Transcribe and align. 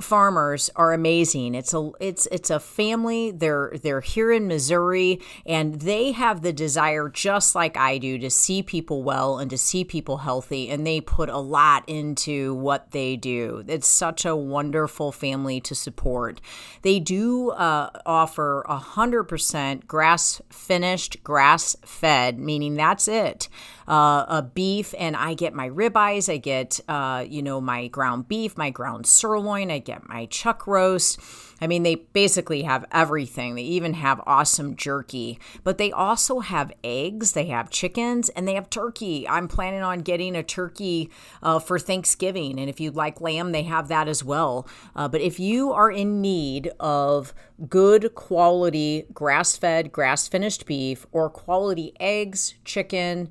farmers 0.00 0.70
are 0.76 0.92
amazing. 0.92 1.54
It's 1.54 1.74
a 1.74 1.90
it's 2.00 2.26
it's 2.32 2.50
a 2.50 2.60
family. 2.60 3.30
They're 3.30 3.72
they're 3.82 4.00
here 4.00 4.32
in 4.32 4.48
Missouri 4.48 5.20
and 5.46 5.80
they 5.80 6.12
have 6.12 6.42
the 6.42 6.52
desire 6.52 7.08
just 7.08 7.54
like 7.54 7.76
I 7.76 7.98
do 7.98 8.18
to 8.18 8.30
see 8.30 8.62
people 8.62 9.02
well 9.02 9.38
and 9.38 9.50
to 9.50 9.58
see 9.58 9.84
people 9.84 10.18
healthy 10.18 10.68
and 10.70 10.86
they 10.86 11.00
put 11.00 11.28
a 11.28 11.38
lot 11.38 11.84
into 11.88 12.54
what 12.54 12.90
they 12.90 13.16
do. 13.16 13.64
It's 13.66 13.88
such 13.88 14.24
a 14.24 14.36
wonderful 14.36 15.12
family 15.12 15.60
to 15.62 15.74
support. 15.74 16.40
They 16.82 17.00
do 17.00 17.50
uh, 17.50 17.90
offer 18.04 18.62
a 18.68 18.76
hundred 18.76 19.24
percent 19.24 19.86
grass 19.86 20.40
finished, 20.50 21.22
grass 21.22 21.76
fed, 21.84 22.38
meaning 22.38 22.74
that's 22.74 23.08
it. 23.08 23.48
Uh, 23.86 24.24
a 24.28 24.42
beef 24.42 24.94
and 24.98 25.14
I 25.14 25.34
get 25.34 25.52
my 25.52 25.68
ribeyes. 25.68 26.32
I 26.32 26.38
get 26.38 26.80
uh, 26.88 27.24
you 27.28 27.42
know 27.42 27.60
my 27.60 27.88
ground 27.88 28.28
beef, 28.28 28.56
my 28.56 28.70
ground 28.70 29.06
sirloin. 29.06 29.70
I 29.70 29.78
get 29.84 30.08
my 30.08 30.26
chuck 30.26 30.66
roast. 30.66 31.20
I 31.60 31.66
mean, 31.66 31.82
they 31.82 31.94
basically 31.94 32.62
have 32.62 32.84
everything. 32.90 33.54
They 33.54 33.62
even 33.62 33.94
have 33.94 34.20
awesome 34.26 34.76
jerky, 34.76 35.38
but 35.62 35.78
they 35.78 35.92
also 35.92 36.40
have 36.40 36.72
eggs, 36.82 37.32
they 37.32 37.46
have 37.46 37.70
chickens, 37.70 38.28
and 38.30 38.46
they 38.46 38.54
have 38.54 38.68
turkey. 38.68 39.26
I'm 39.28 39.48
planning 39.48 39.82
on 39.82 40.00
getting 40.00 40.34
a 40.34 40.42
turkey 40.42 41.10
uh, 41.42 41.58
for 41.58 41.78
Thanksgiving. 41.78 42.58
And 42.58 42.68
if 42.68 42.80
you'd 42.80 42.96
like 42.96 43.20
lamb, 43.20 43.52
they 43.52 43.62
have 43.62 43.88
that 43.88 44.08
as 44.08 44.24
well. 44.24 44.66
Uh, 44.96 45.08
but 45.08 45.20
if 45.20 45.38
you 45.38 45.72
are 45.72 45.90
in 45.90 46.20
need 46.20 46.72
of 46.80 47.32
good 47.68 48.14
quality 48.14 49.06
grass 49.14 49.56
fed, 49.56 49.92
grass 49.92 50.26
finished 50.26 50.66
beef 50.66 51.06
or 51.12 51.30
quality 51.30 51.94
eggs, 52.00 52.54
chicken, 52.64 53.30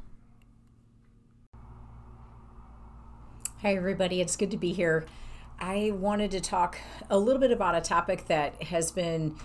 Hi, 3.61 3.75
everybody. 3.75 4.21
It's 4.21 4.37
good 4.37 4.49
to 4.49 4.57
be 4.57 4.73
here. 4.73 5.05
I 5.59 5.91
wanted 5.93 6.31
to 6.31 6.41
talk 6.41 6.79
a 7.11 7.19
little 7.19 7.39
bit 7.39 7.51
about 7.51 7.75
a 7.75 7.81
topic 7.81 8.25
that 8.25 8.63
has 8.63 8.89
been 8.89 9.35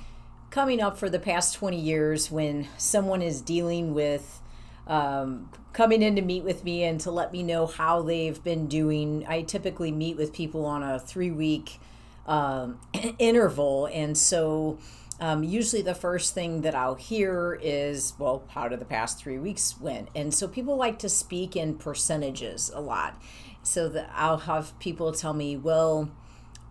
coming 0.49 0.81
up 0.81 0.97
for 0.97 1.11
the 1.11 1.19
past 1.19 1.55
20 1.57 1.79
years 1.79 2.31
when 2.31 2.67
someone 2.79 3.21
is 3.21 3.43
dealing 3.43 3.93
with 3.93 4.41
um, 4.87 5.51
coming 5.75 6.01
in 6.01 6.17
to 6.17 6.23
meet 6.23 6.45
with 6.45 6.65
me 6.65 6.83
and 6.85 6.99
to 7.01 7.11
let 7.11 7.31
me 7.31 7.43
know 7.43 7.67
how 7.67 8.01
they've 8.01 8.43
been 8.43 8.69
doing. 8.69 9.27
I 9.29 9.43
typically 9.43 9.93
meet 9.93 10.17
with 10.17 10.33
people 10.33 10.65
on 10.65 10.83
a 10.83 10.99
three 10.99 11.31
week 11.31 11.79
um, 12.27 12.81
interval. 13.19 13.85
And 13.93 14.17
so 14.17 14.79
um, 15.21 15.45
usually 15.45 15.83
the 15.83 15.95
first 15.95 16.33
thing 16.33 16.63
that 16.63 16.75
I'll 16.75 16.95
hear 16.95 17.59
is, 17.63 18.15
well, 18.19 18.45
how 18.49 18.67
did 18.69 18.81
the 18.81 18.87
past 18.87 19.19
three 19.19 19.39
weeks 19.39 19.79
went? 19.79 20.09
And 20.15 20.33
so 20.33 20.49
people 20.49 20.77
like 20.77 20.99
to 21.01 21.11
speak 21.11 21.55
in 21.55 21.75
percentages 21.75 22.71
a 22.75 22.81
lot 22.81 23.21
so 23.67 23.89
that 23.89 24.11
I'll 24.15 24.39
have 24.39 24.79
people 24.79 25.13
tell 25.13 25.33
me, 25.33 25.57
well, 25.57 26.11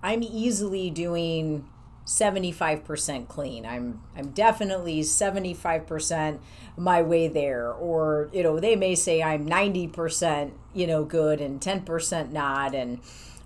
I'm 0.01 0.23
easily 0.23 0.89
doing 0.89 1.67
75% 2.05 3.27
clean. 3.27 3.65
I'm 3.65 4.01
I'm 4.15 4.29
definitely 4.29 5.01
75% 5.01 6.39
my 6.77 7.01
way 7.01 7.27
there 7.27 7.71
or 7.73 8.29
you 8.31 8.43
know 8.43 8.59
they 8.59 8.75
may 8.75 8.93
say 8.93 9.23
I'm 9.23 9.47
90% 9.47 10.51
you 10.73 10.85
know 10.85 11.03
good 11.03 11.41
and 11.41 11.59
10% 11.59 12.31
not 12.31 12.75
and 12.75 12.99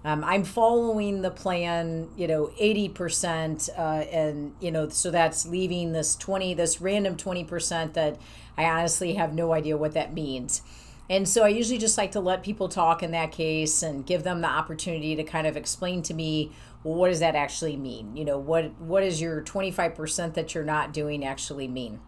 um, 0.03 0.23
I'm 0.23 0.43
following 0.43 1.21
the 1.21 1.31
plan 1.31 2.09
you 2.17 2.27
know 2.27 2.51
80% 2.59 3.69
uh, 3.69 3.81
and 3.81 4.53
you 4.59 4.71
know 4.71 4.89
so 4.89 5.09
that's 5.09 5.47
leaving 5.47 5.93
this 5.93 6.17
20 6.17 6.53
this 6.55 6.81
random 6.81 7.15
20% 7.15 7.93
that 7.93 8.17
I 8.57 8.65
honestly 8.65 9.13
have 9.13 9.33
no 9.33 9.53
idea 9.53 9.77
what 9.77 9.93
that 9.93 10.13
means. 10.13 10.61
And 11.09 11.27
so 11.27 11.43
I 11.43 11.49
usually 11.49 11.79
just 11.79 11.97
like 11.97 12.11
to 12.11 12.19
let 12.19 12.43
people 12.43 12.69
talk 12.69 13.01
in 13.01 13.11
that 13.11 13.31
case 13.31 13.81
and 13.81 14.05
give 14.05 14.23
them 14.23 14.41
the 14.41 14.47
opportunity 14.47 15.15
to 15.15 15.23
kind 15.23 15.47
of 15.47 15.57
explain 15.57 16.03
to 16.03 16.13
me, 16.13 16.51
well, 16.83 16.95
what 16.95 17.09
does 17.09 17.19
that 17.19 17.35
actually 17.35 17.75
mean? 17.75 18.15
You 18.15 18.25
know, 18.25 18.37
what 18.37 18.79
what 18.79 19.01
does 19.01 19.19
your 19.19 19.41
25% 19.41 20.35
that 20.35 20.53
you're 20.53 20.63
not 20.63 20.93
doing 20.93 21.25
actually 21.25 21.67
mean? 21.67 21.99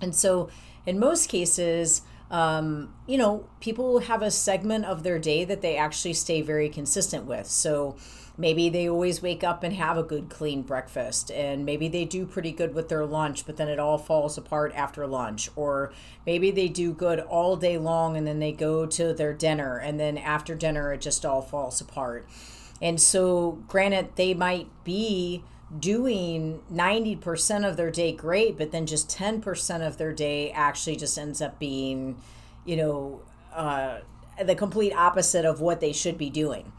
And 0.00 0.14
so 0.14 0.48
in 0.86 0.98
most 0.98 1.28
cases, 1.28 2.02
um, 2.30 2.94
you 3.06 3.18
know, 3.18 3.46
people 3.60 4.00
have 4.00 4.22
a 4.22 4.30
segment 4.30 4.84
of 4.84 5.02
their 5.02 5.18
day 5.18 5.44
that 5.44 5.60
they 5.60 5.76
actually 5.76 6.14
stay 6.14 6.40
very 6.40 6.68
consistent 6.68 7.26
with. 7.26 7.46
So 7.46 7.96
maybe 8.36 8.68
they 8.68 8.88
always 8.88 9.22
wake 9.22 9.44
up 9.44 9.62
and 9.62 9.74
have 9.74 9.96
a 9.98 10.02
good 10.02 10.30
clean 10.30 10.62
breakfast 10.62 11.30
and 11.30 11.64
maybe 11.64 11.88
they 11.88 12.04
do 12.04 12.24
pretty 12.24 12.52
good 12.52 12.74
with 12.74 12.88
their 12.88 13.04
lunch 13.04 13.44
but 13.44 13.56
then 13.56 13.68
it 13.68 13.78
all 13.78 13.98
falls 13.98 14.38
apart 14.38 14.72
after 14.74 15.06
lunch 15.06 15.50
or 15.54 15.92
maybe 16.24 16.50
they 16.50 16.68
do 16.68 16.92
good 16.92 17.20
all 17.20 17.56
day 17.56 17.76
long 17.76 18.16
and 18.16 18.26
then 18.26 18.38
they 18.38 18.52
go 18.52 18.86
to 18.86 19.12
their 19.12 19.34
dinner 19.34 19.76
and 19.76 20.00
then 20.00 20.16
after 20.16 20.54
dinner 20.54 20.92
it 20.92 21.00
just 21.00 21.26
all 21.26 21.42
falls 21.42 21.80
apart 21.80 22.26
and 22.80 23.00
so 23.00 23.62
granted 23.68 24.08
they 24.16 24.32
might 24.32 24.68
be 24.82 25.44
doing 25.78 26.60
90% 26.72 27.68
of 27.68 27.76
their 27.76 27.90
day 27.90 28.12
great 28.12 28.58
but 28.58 28.72
then 28.72 28.84
just 28.86 29.08
10% 29.08 29.86
of 29.86 29.96
their 29.96 30.12
day 30.12 30.50
actually 30.50 30.96
just 30.96 31.16
ends 31.18 31.40
up 31.40 31.58
being 31.58 32.20
you 32.64 32.76
know 32.76 33.20
uh, 33.54 33.98
the 34.44 34.54
complete 34.54 34.92
opposite 34.92 35.44
of 35.44 35.60
what 35.60 35.80
they 35.80 35.92
should 35.92 36.18
be 36.18 36.28
doing 36.28 36.72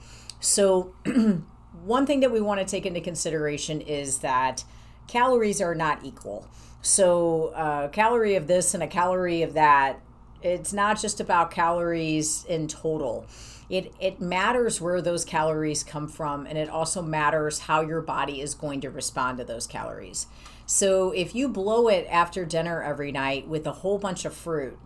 so, 0.43 0.93
one 1.85 2.05
thing 2.05 2.19
that 2.19 2.31
we 2.31 2.41
want 2.41 2.59
to 2.59 2.65
take 2.65 2.85
into 2.85 2.99
consideration 2.99 3.79
is 3.79 4.19
that 4.19 4.65
calories 5.07 5.61
are 5.61 5.73
not 5.73 6.03
equal. 6.03 6.45
So, 6.81 7.53
a 7.55 7.57
uh, 7.57 7.87
calorie 7.87 8.35
of 8.35 8.47
this 8.47 8.73
and 8.73 8.83
a 8.83 8.87
calorie 8.87 9.41
of 9.41 9.53
that, 9.53 10.01
it's 10.43 10.73
not 10.73 11.01
just 11.01 11.19
about 11.19 11.51
calories 11.51 12.45
in 12.45 12.67
total. 12.67 13.25
It, 13.69 13.93
it 13.99 14.19
matters 14.19 14.81
where 14.81 15.01
those 15.01 15.23
calories 15.25 15.83
come 15.83 16.07
from, 16.07 16.45
and 16.45 16.57
it 16.57 16.69
also 16.69 17.01
matters 17.01 17.59
how 17.59 17.81
your 17.81 18.01
body 18.01 18.41
is 18.41 18.53
going 18.53 18.81
to 18.81 18.89
respond 18.89 19.37
to 19.39 19.45
those 19.45 19.65
calories. 19.65 20.27
So, 20.65 21.11
if 21.11 21.33
you 21.33 21.49
blow 21.49 21.87
it 21.87 22.05
after 22.09 22.45
dinner 22.45 22.83
every 22.83 23.11
night 23.11 23.47
with 23.47 23.65
a 23.65 23.71
whole 23.71 23.97
bunch 23.97 24.25
of 24.25 24.33
fruit, 24.33 24.77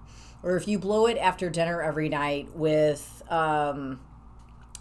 or 0.43 0.55
if 0.55 0.67
you 0.67 0.79
blow 0.79 1.07
it 1.07 1.17
after 1.17 1.49
dinner 1.49 1.81
every 1.81 2.09
night 2.09 2.55
with 2.55 3.23
um, 3.29 3.99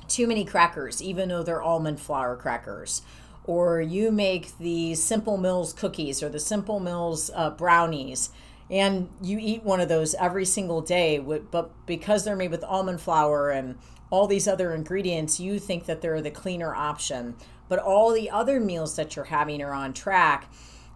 too 0.09 0.27
many 0.27 0.45
crackers, 0.45 1.03
even 1.03 1.29
though 1.29 1.43
they're 1.43 1.63
almond 1.63 2.01
flour 2.01 2.37
crackers. 2.37 3.03
Or 3.45 3.81
you 3.81 4.11
make 4.11 4.59
the 4.59 4.95
Simple 4.95 5.37
Mills 5.37 5.73
cookies 5.73 6.23
or 6.23 6.29
the 6.29 6.41
Simple 6.41 6.81
Mills 6.81 7.31
uh, 7.35 7.51
brownies, 7.51 8.31
and 8.71 9.09
you 9.23 9.39
eat 9.41 9.63
one 9.63 9.81
of 9.81 9.89
those 9.89 10.15
every 10.15 10.45
single 10.45 10.81
day. 10.81 11.19
But 11.19 11.87
because 11.87 12.25
they're 12.25 12.37
made 12.37 12.51
with 12.51 12.65
almond 12.65 13.01
flour 13.01 13.51
and 13.51 13.77
all 14.11 14.27
these 14.27 14.49
other 14.49 14.75
ingredients, 14.75 15.39
you 15.41 15.59
think 15.59 15.87
that 15.87 16.01
they're 16.01 16.23
the 16.23 16.31
cleaner 16.31 16.75
option. 16.75 17.37
But 17.69 17.79
all 17.79 18.13
the 18.13 18.31
other 18.31 18.61
meals 18.61 18.97
that 18.97 19.17
you're 19.17 19.27
having 19.27 19.63
are 19.63 19.73
on 19.73 19.93
track. 19.93 20.51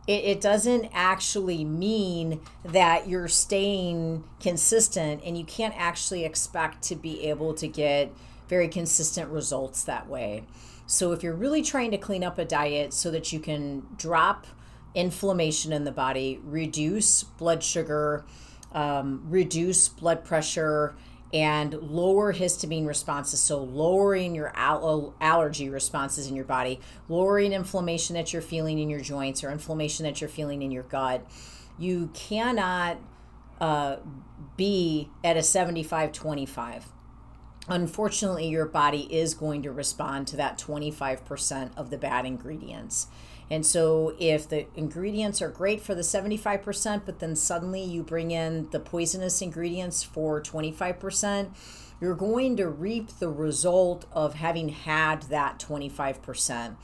It, 0.06 0.24
it 0.24 0.40
doesn't 0.40 0.90
actually 0.92 1.64
mean 1.64 2.40
that 2.64 3.08
you're 3.08 3.28
staying 3.28 4.24
consistent, 4.40 5.22
and 5.24 5.36
you 5.36 5.44
can't 5.44 5.74
actually 5.76 6.24
expect 6.24 6.82
to 6.84 6.96
be 6.96 7.28
able 7.28 7.54
to 7.54 7.68
get 7.68 8.12
very 8.48 8.68
consistent 8.68 9.30
results 9.30 9.84
that 9.84 10.08
way. 10.08 10.44
So, 10.86 11.12
if 11.12 11.22
you're 11.22 11.34
really 11.34 11.62
trying 11.62 11.92
to 11.92 11.98
clean 11.98 12.24
up 12.24 12.38
a 12.38 12.44
diet 12.44 12.92
so 12.92 13.10
that 13.12 13.32
you 13.32 13.38
can 13.38 13.86
drop 13.96 14.46
inflammation 14.94 15.72
in 15.72 15.84
the 15.84 15.92
body, 15.92 16.40
reduce 16.44 17.22
blood 17.22 17.62
sugar, 17.62 18.24
um, 18.72 19.22
reduce 19.28 19.88
blood 19.88 20.24
pressure, 20.24 20.94
and 21.32 21.74
lower 21.74 22.34
histamine 22.34 22.86
responses. 22.86 23.40
So, 23.40 23.62
lowering 23.62 24.34
your 24.34 24.52
al- 24.56 25.14
allergy 25.20 25.68
responses 25.68 26.26
in 26.26 26.34
your 26.34 26.44
body, 26.44 26.80
lowering 27.08 27.52
inflammation 27.52 28.14
that 28.14 28.32
you're 28.32 28.42
feeling 28.42 28.78
in 28.78 28.90
your 28.90 29.00
joints 29.00 29.44
or 29.44 29.50
inflammation 29.50 30.04
that 30.04 30.20
you're 30.20 30.30
feeling 30.30 30.62
in 30.62 30.70
your 30.70 30.82
gut. 30.82 31.24
You 31.78 32.10
cannot 32.14 32.98
uh, 33.60 33.96
be 34.56 35.10
at 35.22 35.36
a 35.36 35.42
75 35.42 36.12
25 36.12 36.88
unfortunately, 37.70 38.48
your 38.48 38.66
body 38.66 39.06
is 39.14 39.34
going 39.34 39.62
to 39.62 39.70
respond 39.70 40.26
to 40.28 40.36
that 40.36 40.58
25% 40.58 41.70
of 41.76 41.90
the 41.90 41.96
bad 41.96 42.26
ingredients. 42.26 43.06
And 43.50 43.66
so, 43.66 44.14
if 44.20 44.48
the 44.48 44.66
ingredients 44.76 45.42
are 45.42 45.48
great 45.48 45.80
for 45.80 45.94
the 45.94 46.02
75%, 46.02 47.02
but 47.04 47.18
then 47.18 47.34
suddenly 47.34 47.82
you 47.82 48.04
bring 48.04 48.30
in 48.30 48.70
the 48.70 48.78
poisonous 48.78 49.42
ingredients 49.42 50.04
for 50.04 50.40
25%, 50.40 51.50
you're 52.00 52.14
going 52.14 52.56
to 52.56 52.68
reap 52.68 53.08
the 53.18 53.28
result 53.28 54.06
of 54.12 54.34
having 54.34 54.68
had 54.68 55.22
that 55.22 55.58
25%. 55.58 56.76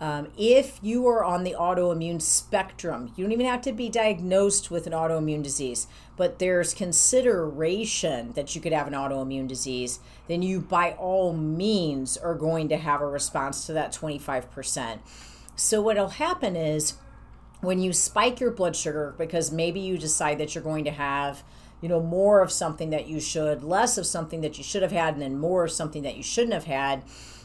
Um, 0.00 0.28
if 0.38 0.78
you 0.82 1.06
are 1.08 1.22
on 1.22 1.44
the 1.44 1.54
autoimmune 1.58 2.22
spectrum, 2.22 3.12
you 3.14 3.24
don't 3.24 3.32
even 3.32 3.46
have 3.46 3.60
to 3.62 3.72
be 3.72 3.90
diagnosed 3.90 4.70
with 4.70 4.86
an 4.86 4.94
autoimmune 4.94 5.42
disease, 5.42 5.86
but 6.16 6.38
there's 6.38 6.72
consideration 6.72 8.32
that 8.32 8.54
you 8.54 8.62
could 8.62 8.72
have 8.72 8.86
an 8.86 8.94
autoimmune 8.94 9.46
disease, 9.46 10.00
then 10.26 10.40
you 10.40 10.60
by 10.60 10.92
all 10.92 11.34
means 11.34 12.16
are 12.16 12.34
going 12.34 12.68
to 12.70 12.78
have 12.78 13.02
a 13.02 13.06
response 13.06 13.66
to 13.66 13.74
that 13.74 13.92
25%. 13.92 15.00
So, 15.62 15.82
what'll 15.82 16.08
happen 16.08 16.56
is 16.56 16.94
when 17.60 17.80
you 17.80 17.92
spike 17.92 18.40
your 18.40 18.50
blood 18.50 18.74
sugar, 18.74 19.14
because 19.18 19.52
maybe 19.52 19.78
you 19.78 19.98
decide 19.98 20.38
that 20.38 20.54
you're 20.54 20.64
going 20.64 20.84
to 20.84 20.90
have 20.90 21.44
you 21.82 21.88
know 21.90 22.00
more 22.00 22.40
of 22.40 22.50
something 22.50 22.88
that 22.90 23.08
you 23.08 23.20
should 23.20 23.62
less 23.62 23.98
of 23.98 24.06
something 24.06 24.40
that 24.40 24.56
you 24.56 24.64
should 24.64 24.80
have 24.80 24.90
had 24.90 25.14
and 25.14 25.22
then 25.22 25.38
more 25.38 25.64
of 25.64 25.70
something 25.70 26.02
that 26.02 26.16
you 26.16 26.22
shouldn't 26.22 26.54
have 26.54 26.64
had 26.64 27.02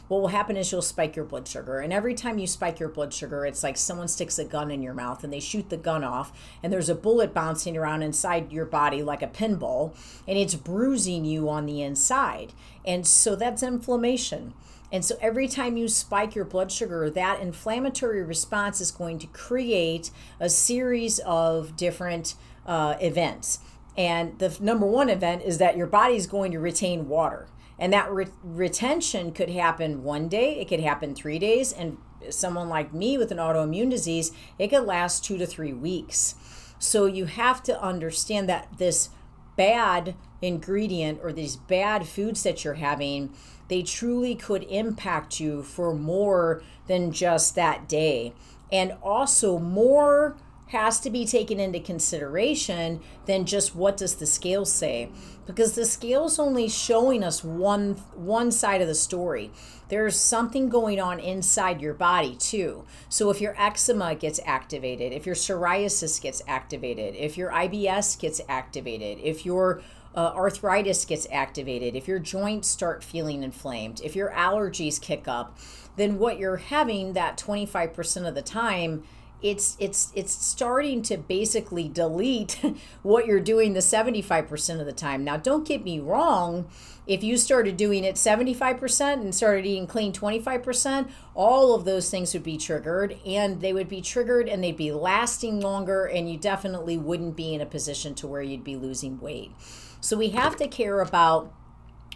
what 0.08 0.20
will 0.20 0.28
happen 0.28 0.56
is 0.56 0.70
you'll 0.70 0.82
spike 0.82 1.16
your 1.16 1.24
blood 1.24 1.48
sugar. 1.48 1.80
And 1.80 1.92
every 1.92 2.14
time 2.14 2.38
you 2.38 2.46
spike 2.46 2.78
your 2.78 2.88
blood 2.88 3.12
sugar, 3.12 3.44
it's 3.44 3.64
like 3.64 3.76
someone 3.76 4.08
sticks 4.08 4.38
a 4.38 4.44
gun 4.44 4.70
in 4.70 4.82
your 4.82 4.94
mouth 4.94 5.24
and 5.24 5.32
they 5.32 5.40
shoot 5.40 5.68
the 5.68 5.76
gun 5.76 6.04
off, 6.04 6.32
and 6.62 6.72
there's 6.72 6.88
a 6.88 6.94
bullet 6.94 7.34
bouncing 7.34 7.76
around 7.76 8.02
inside 8.02 8.52
your 8.52 8.66
body 8.66 9.02
like 9.02 9.22
a 9.22 9.26
pinball, 9.26 9.96
and 10.28 10.38
it's 10.38 10.54
bruising 10.54 11.24
you 11.24 11.48
on 11.48 11.66
the 11.66 11.82
inside. 11.82 12.52
And 12.84 13.04
so 13.06 13.34
that's 13.34 13.64
inflammation. 13.64 14.54
And 14.92 15.04
so 15.04 15.16
every 15.20 15.48
time 15.48 15.76
you 15.76 15.88
spike 15.88 16.34
your 16.34 16.44
blood 16.44 16.70
sugar, 16.70 17.10
that 17.10 17.40
inflammatory 17.40 18.22
response 18.22 18.80
is 18.80 18.90
going 18.90 19.18
to 19.20 19.26
create 19.28 20.10
a 20.38 20.48
series 20.48 21.18
of 21.20 21.76
different 21.76 22.34
uh, 22.64 22.96
events. 23.00 23.58
And 23.96 24.38
the 24.38 24.56
number 24.60 24.86
one 24.86 25.08
event 25.08 25.42
is 25.42 25.58
that 25.58 25.76
your 25.76 25.86
body 25.86 26.16
is 26.16 26.26
going 26.26 26.52
to 26.52 26.58
retain 26.58 27.08
water. 27.08 27.48
And 27.78 27.92
that 27.92 28.10
re- 28.10 28.26
retention 28.42 29.32
could 29.32 29.50
happen 29.50 30.02
one 30.02 30.28
day, 30.28 30.60
it 30.60 30.68
could 30.68 30.80
happen 30.80 31.14
three 31.14 31.38
days, 31.38 31.72
and 31.72 31.98
someone 32.30 32.68
like 32.68 32.94
me 32.94 33.18
with 33.18 33.30
an 33.30 33.38
autoimmune 33.38 33.90
disease, 33.90 34.32
it 34.58 34.68
could 34.68 34.84
last 34.84 35.24
two 35.24 35.36
to 35.38 35.46
three 35.46 35.72
weeks. 35.72 36.34
So 36.78 37.06
you 37.06 37.26
have 37.26 37.62
to 37.64 37.80
understand 37.80 38.48
that 38.48 38.68
this 38.78 39.10
bad 39.56 40.14
ingredient 40.42 41.20
or 41.22 41.32
these 41.32 41.56
bad 41.56 42.06
foods 42.06 42.42
that 42.42 42.64
you're 42.64 42.74
having, 42.74 43.34
they 43.68 43.82
truly 43.82 44.34
could 44.34 44.64
impact 44.64 45.40
you 45.40 45.62
for 45.62 45.94
more 45.94 46.62
than 46.86 47.12
just 47.12 47.54
that 47.54 47.88
day. 47.88 48.32
And 48.70 48.96
also, 49.02 49.58
more 49.58 50.36
has 50.68 50.98
to 50.98 51.10
be 51.10 51.24
taken 51.24 51.60
into 51.60 51.78
consideration 51.78 53.00
than 53.26 53.46
just 53.46 53.74
what 53.74 53.96
does 53.96 54.16
the 54.16 54.26
scale 54.26 54.64
say. 54.64 55.08
Because 55.46 55.76
the 55.76 55.84
scale's 55.84 56.40
only 56.40 56.68
showing 56.68 57.22
us 57.22 57.44
one 57.44 57.94
one 58.14 58.50
side 58.50 58.80
of 58.80 58.88
the 58.88 58.94
story. 58.94 59.52
There's 59.88 60.18
something 60.18 60.68
going 60.68 61.00
on 61.00 61.20
inside 61.20 61.80
your 61.80 61.94
body 61.94 62.34
too. 62.34 62.84
So 63.08 63.30
if 63.30 63.40
your 63.40 63.54
eczema 63.56 64.16
gets 64.16 64.40
activated 64.44 65.12
if 65.12 65.24
your 65.24 65.36
psoriasis 65.36 66.20
gets 66.20 66.42
activated 66.48 67.14
if 67.14 67.36
your 67.36 67.50
IBS 67.52 68.18
gets 68.18 68.40
activated 68.48 69.18
if 69.22 69.46
your 69.46 69.82
uh, 70.16 70.32
arthritis 70.34 71.04
gets 71.04 71.26
activated 71.30 71.94
if 71.94 72.08
your 72.08 72.18
joints 72.18 72.68
start 72.68 73.04
feeling 73.04 73.42
inflamed 73.42 74.00
if 74.02 74.16
your 74.16 74.30
allergies 74.30 75.00
kick 75.00 75.28
up 75.28 75.58
then 75.96 76.18
what 76.18 76.38
you're 76.38 76.56
having 76.56 77.12
that 77.12 77.38
25% 77.38 78.28
of 78.28 78.34
the 78.34 78.42
time 78.42 79.02
it's 79.50 79.76
it's 79.78 80.12
it's 80.14 80.32
starting 80.32 81.02
to 81.02 81.16
basically 81.16 81.88
delete 81.88 82.60
what 83.02 83.26
you're 83.26 83.40
doing 83.40 83.72
the 83.72 83.80
75% 83.80 84.80
of 84.80 84.86
the 84.86 84.92
time. 84.92 85.24
Now 85.24 85.36
don't 85.36 85.66
get 85.66 85.84
me 85.84 86.00
wrong, 86.00 86.68
if 87.06 87.22
you 87.22 87.36
started 87.36 87.76
doing 87.76 88.02
it 88.02 88.16
75% 88.16 89.12
and 89.14 89.34
started 89.34 89.64
eating 89.64 89.86
clean 89.86 90.12
25%, 90.12 91.08
all 91.34 91.74
of 91.74 91.84
those 91.84 92.10
things 92.10 92.34
would 92.34 92.42
be 92.42 92.58
triggered 92.58 93.16
and 93.24 93.60
they 93.60 93.72
would 93.72 93.88
be 93.88 94.00
triggered 94.00 94.48
and 94.48 94.62
they'd 94.62 94.76
be 94.76 94.90
lasting 94.90 95.60
longer 95.60 96.06
and 96.06 96.30
you 96.30 96.36
definitely 96.36 96.98
wouldn't 96.98 97.36
be 97.36 97.54
in 97.54 97.60
a 97.60 97.66
position 97.66 98.14
to 98.16 98.26
where 98.26 98.42
you'd 98.42 98.64
be 98.64 98.76
losing 98.76 99.20
weight. 99.20 99.52
So 100.00 100.16
we 100.16 100.30
have 100.30 100.56
to 100.56 100.66
care 100.66 101.00
about 101.00 101.52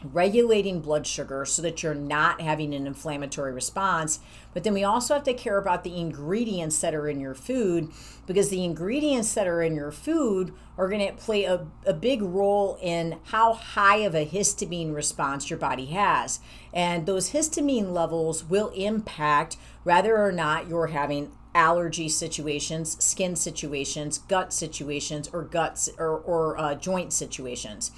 regulating 0.03 0.81
blood 0.81 1.07
sugar 1.07 1.45
so 1.45 1.63
that 1.63 1.83
you're 1.83 1.95
not 1.95 2.41
having 2.41 2.75
an 2.75 2.87
inflammatory 2.87 3.53
response. 3.53 4.21
But 4.53 4.65
then 4.65 4.75
we 4.75 4.85
also 4.85 5.15
have 5.15 5.25
to 5.25 5.35
care 5.35 5.59
about 5.59 5.85
the 5.85 5.99
ingredients 5.99 6.81
that 6.81 6.95
are 6.95 7.09
in 7.09 7.21
your 7.21 7.35
food 7.35 7.91
because 8.27 8.49
the 8.49 8.65
ingredients 8.65 9.35
that 9.35 9.47
are 9.47 9.63
in 9.63 9.75
your 9.75 9.93
food 9.93 10.53
are 10.79 10.89
going 10.89 11.07
to 11.07 11.13
play 11.15 11.45
a, 11.45 11.67
a 11.85 11.93
big 11.93 12.23
role 12.23 12.79
in 12.81 13.19
how 13.25 13.53
high 13.53 13.99
of 13.99 14.15
a 14.15 14.27
histamine 14.27 14.95
response 14.95 15.51
your 15.51 15.59
body 15.59 15.87
has. 15.87 16.41
And 16.73 17.07
those 17.07 17.31
histamine 17.31 17.93
levels 17.93 18.45
will 18.45 18.69
impact 18.71 19.57
whether 19.83 20.17
or 20.17 20.33
not 20.33 20.69
you're 20.69 20.89
having 20.89 21.33
allergy 21.55 22.09
situations, 22.09 23.03
skin 23.05 23.35
situations, 23.35 24.19
gut 24.19 24.53
situations, 24.53 25.29
or 25.33 25.43
guts 25.43 25.91
or, 25.99 26.19
or 26.19 26.59
uh, 26.59 26.75
joint 26.77 27.13
situations 27.13 27.91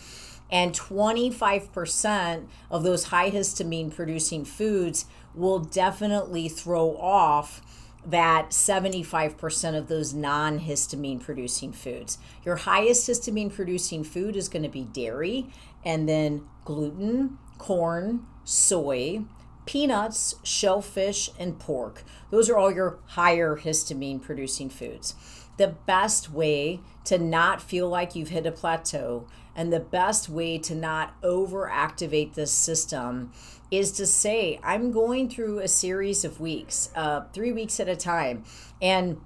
and 0.52 0.74
25% 0.74 2.46
of 2.70 2.82
those 2.82 3.04
high 3.04 3.30
histamine 3.30 3.92
producing 3.92 4.44
foods 4.44 5.06
will 5.34 5.58
definitely 5.58 6.46
throw 6.46 6.94
off 6.98 7.62
that 8.04 8.50
75% 8.50 9.78
of 9.78 9.88
those 9.88 10.12
non 10.12 10.60
histamine 10.60 11.20
producing 11.20 11.72
foods. 11.72 12.18
Your 12.44 12.56
highest 12.56 13.08
histamine 13.08 13.52
producing 13.52 14.04
food 14.04 14.36
is 14.36 14.48
going 14.48 14.64
to 14.64 14.68
be 14.68 14.84
dairy, 14.84 15.46
and 15.84 16.06
then 16.08 16.46
gluten, 16.64 17.38
corn, 17.56 18.26
soy, 18.44 19.22
peanuts, 19.64 20.34
shellfish, 20.42 21.30
and 21.38 21.58
pork. 21.58 22.04
Those 22.30 22.50
are 22.50 22.58
all 22.58 22.72
your 22.72 22.98
higher 23.06 23.56
histamine 23.56 24.20
producing 24.20 24.68
foods. 24.68 25.14
The 25.56 25.68
best 25.86 26.30
way 26.30 26.80
to 27.04 27.18
not 27.18 27.62
feel 27.62 27.88
like 27.88 28.14
you've 28.14 28.28
hit 28.28 28.46
a 28.46 28.52
plateau 28.52 29.26
and 29.54 29.72
the 29.72 29.80
best 29.80 30.28
way 30.28 30.58
to 30.58 30.74
not 30.74 31.20
overactivate 31.22 32.34
this 32.34 32.52
system 32.52 33.32
is 33.70 33.92
to 33.92 34.06
say, 34.06 34.60
I'm 34.62 34.92
going 34.92 35.28
through 35.28 35.60
a 35.60 35.68
series 35.68 36.24
of 36.24 36.40
weeks, 36.40 36.90
uh, 36.94 37.22
three 37.32 37.52
weeks 37.52 37.80
at 37.80 37.88
a 37.88 37.96
time, 37.96 38.44
and 38.80 39.20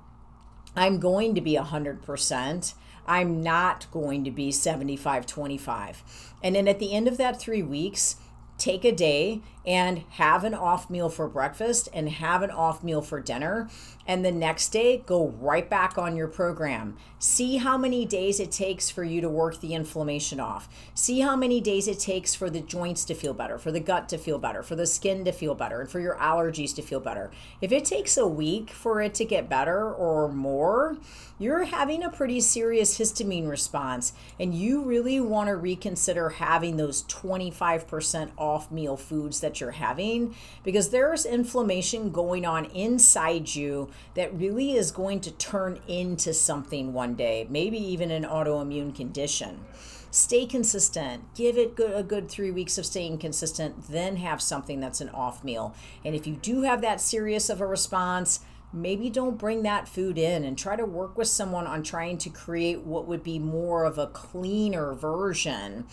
I'm 0.77 1.01
going 1.01 1.35
to 1.35 1.41
be 1.41 1.57
100%. 1.57 2.75
I'm 3.07 3.43
not 3.43 3.91
going 3.91 4.25
to 4.25 4.31
be 4.31 4.51
75 4.53 5.27
25. 5.27 6.35
And 6.43 6.55
then 6.55 6.69
at 6.69 6.79
the 6.79 6.93
end 6.93 7.09
of 7.09 7.17
that 7.17 7.41
three 7.41 7.63
weeks, 7.63 8.17
take 8.59 8.85
a 8.85 8.93
day 8.93 9.41
and 9.67 10.05
have 10.11 10.45
an 10.45 10.55
off 10.55 10.89
meal 10.89 11.09
for 11.09 11.29
breakfast 11.29 11.89
and 11.93 12.09
have 12.09 12.43
an 12.43 12.51
off 12.51 12.85
meal 12.85 13.03
for 13.03 13.21
dinner. 13.21 13.69
And 14.07 14.25
the 14.25 14.31
next 14.31 14.69
day, 14.69 14.99
go 15.05 15.31
right 15.41 15.69
back 15.69 15.99
on 15.99 16.17
your 16.17 16.29
program. 16.29 16.97
See 17.19 17.57
how 17.57 17.77
many 17.77 18.07
days 18.07 18.39
it 18.39 18.53
takes 18.53 18.89
for 18.89 19.03
you 19.03 19.21
to 19.21 19.29
work 19.29 19.61
the 19.61 19.75
inflammation 19.75 20.39
off. 20.39 20.69
See 20.95 21.21
how 21.21 21.35
many 21.35 21.61
days 21.61 21.89
it 21.89 21.99
takes 21.99 22.33
for 22.33 22.49
the 22.49 22.61
joints 22.61 23.05
to 23.07 23.15
feel 23.15 23.35
better, 23.35 23.59
for 23.59 23.73
the 23.73 23.81
gut 23.81 24.09
to 24.11 24.19
feel 24.19 24.39
better, 24.39 24.63
for 24.63 24.77
the 24.77 24.87
skin 24.87 25.25
to 25.25 25.33
feel 25.33 25.57
better, 25.57 25.81
and 25.81 25.91
for 25.91 25.99
your 25.99 26.15
allergies 26.17 26.73
to 26.77 26.83
feel 26.83 27.01
better. 27.01 27.33
If 27.61 27.73
it 27.73 27.85
takes 27.85 28.17
a 28.17 28.29
week 28.29 28.71
for 28.71 29.03
it 29.03 29.15
to 29.15 29.25
get 29.25 29.49
better 29.49 29.93
or 29.93 30.31
more, 30.31 30.99
you're 31.39 31.65
having 31.65 32.05
a 32.05 32.11
pretty 32.11 32.41
serious 32.41 32.97
histamine 32.99 33.49
response. 33.49 34.13
And 34.39 34.55
you 34.55 34.83
really 34.83 35.19
want 35.19 35.49
to 35.49 35.57
reconsider 35.57 36.29
having 36.29 36.77
those 36.77 37.03
25% 37.05 38.31
off 38.39 38.56
meal 38.71 38.97
foods 38.97 39.41
that 39.41 39.61
you're 39.61 39.73
having 39.73 40.35
because 40.65 40.91
there's 40.91 41.25
inflammation 41.25 42.11
going 42.11 42.45
on 42.45 42.65
inside 42.67 43.55
you 43.55 43.89
that 44.15 44.35
really 44.35 44.77
is 44.77 44.91
going 44.91 45.21
to 45.21 45.31
turn 45.33 45.81
into 45.87 46.33
something 46.33 46.93
one 46.93 47.15
day, 47.15 47.47
maybe 47.51 47.79
even 47.79 48.11
an 48.11 48.25
autoimmune 48.25 48.95
condition. 48.95 49.65
Stay 50.11 50.47
consistent. 50.47 51.35
Give 51.35 51.59
it 51.59 51.79
a 51.79 52.03
good 52.03 52.31
three 52.31 52.51
weeks 52.51 52.79
of 52.79 52.87
staying 52.87 53.19
consistent, 53.19 53.89
then 53.89 54.17
have 54.17 54.41
something 54.41 54.81
that's 54.81 55.01
an 55.03 55.11
off 55.11 55.45
meal. 55.45 55.75
And 56.05 56.15
if 56.15 56.27
you 56.27 56.37
do 56.37 56.63
have 56.63 56.81
that 56.81 57.01
serious 57.01 57.51
of 57.51 57.61
a 57.61 57.67
response, 57.67 58.41
maybe 58.73 59.11
don't 59.11 59.39
bring 59.39 59.63
that 59.63 59.89
food 59.89 60.19
in 60.19 60.45
and 60.45 60.57
try 60.57 60.77
to 60.77 60.85
work 60.85 61.17
with 61.17 61.29
someone 61.29 61.67
on 61.67 61.83
trying 61.83 62.19
to 62.19 62.31
create 62.31 62.81
what 62.81 63.07
would 63.07 63.23
be 63.23 63.39
more 63.39 63.85
of 63.85 63.99
a 63.99 64.07
cleaner 64.09 64.95
version 64.95 65.85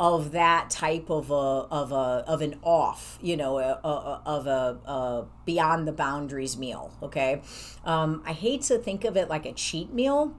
of 0.00 0.32
that 0.32 0.70
type 0.70 1.10
of 1.10 1.30
a 1.30 1.34
of 1.34 1.92
a 1.92 2.24
of 2.26 2.40
an 2.40 2.58
off 2.62 3.18
you 3.20 3.36
know 3.36 3.58
a, 3.58 3.78
a, 3.84 4.22
of 4.24 4.46
a, 4.46 4.78
a, 4.86 5.26
beyond 5.44 5.86
the 5.86 5.92
boundaries 5.92 6.56
meal 6.56 6.90
okay? 7.02 7.42
Um, 7.84 8.22
i 8.24 8.32
hate 8.32 8.62
to 8.62 8.78
think 8.78 9.04
of 9.04 9.18
it 9.18 9.28
like 9.28 9.44
a 9.44 9.52
cheat 9.52 9.92
meal 9.92 10.34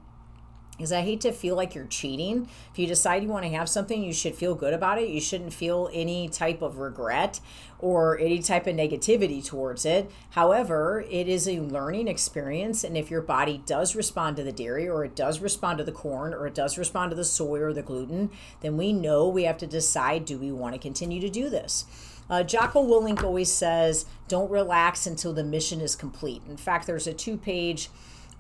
because 0.82 0.92
I 0.92 1.02
hate 1.02 1.22
to 1.22 1.32
feel 1.32 1.56
like 1.56 1.76
you're 1.76 1.86
cheating. 1.86 2.50
If 2.72 2.80
you 2.80 2.88
decide 2.88 3.22
you 3.22 3.30
want 3.30 3.46
to 3.46 3.52
have 3.52 3.70
something, 3.70 4.04
you 4.04 4.14
should 4.14 4.34
feel 4.34 4.56
good 4.56 4.74
about 4.74 4.98
it. 4.98 5.10
You 5.10 5.22
shouldn't 5.22 5.54
feel 5.54 5.92
any 5.94 6.28
type 6.28 6.64
of 6.64 6.80
regret 6.80 7.40
or 7.78 8.18
any 8.18 8.40
type 8.40 8.66
of 8.66 8.76
negativity 8.76 9.46
towards 9.46 9.86
it. 9.86 10.10
However, 10.32 11.06
it 11.08 11.28
is 11.28 11.48
a 11.48 11.60
learning 11.60 12.08
experience. 12.08 12.84
And 12.84 12.98
if 12.98 13.12
your 13.12 13.22
body 13.22 13.62
does 13.64 13.96
respond 13.96 14.38
to 14.38 14.44
the 14.44 14.52
dairy 14.52 14.90
or 14.90 15.06
it 15.06 15.16
does 15.16 15.40
respond 15.40 15.78
to 15.78 15.84
the 15.84 15.92
corn 15.92 16.34
or 16.34 16.48
it 16.48 16.56
does 16.56 16.80
respond 16.80 17.12
to 17.12 17.16
the 17.16 17.26
soy 17.26 17.60
or 17.60 17.74
the 17.74 17.84
gluten, 17.84 18.32
then 18.62 18.76
we 18.76 18.92
know 18.92 19.28
we 19.28 19.44
have 19.44 19.60
to 19.60 19.68
decide 19.68 20.26
do 20.26 20.40
we 20.40 20.52
want 20.52 20.74
to 20.74 20.80
continue 20.80 21.22
to 21.22 21.30
do 21.30 21.48
this? 21.48 21.86
Uh, 22.28 22.42
Jocko 22.42 22.84
Willink 22.84 23.24
always 23.24 23.52
says, 23.52 24.08
don't 24.28 24.50
relax 24.50 25.06
until 25.06 25.32
the 25.32 25.44
mission 25.44 25.80
is 25.80 25.96
complete. 25.96 26.42
In 26.50 26.58
fact, 26.58 26.88
there's 26.88 27.06
a 27.06 27.14
two 27.14 27.38
page 27.38 27.90